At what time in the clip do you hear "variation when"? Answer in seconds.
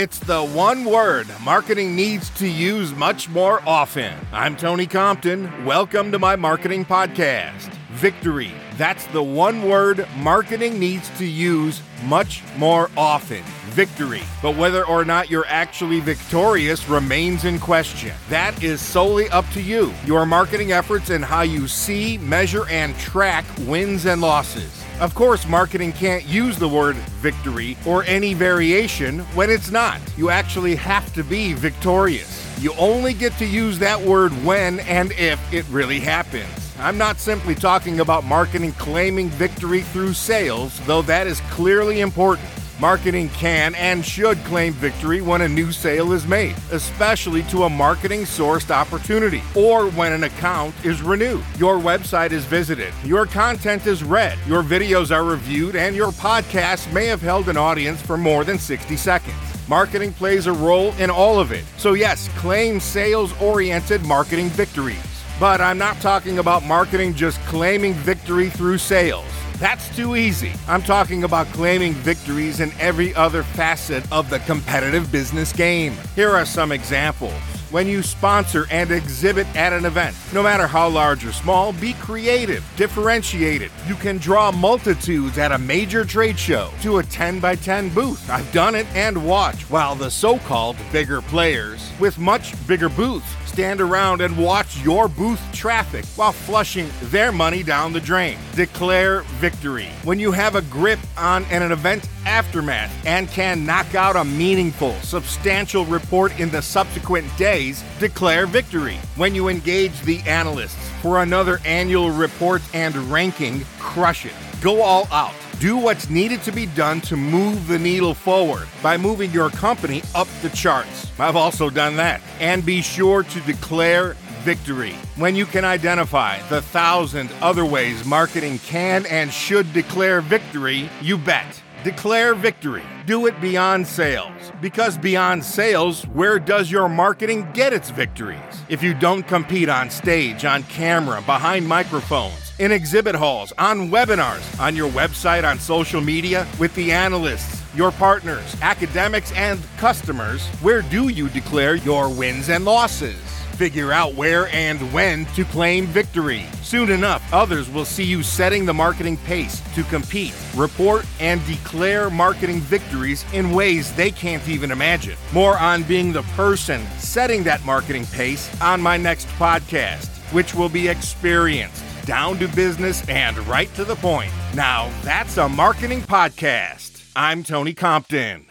28.34-29.50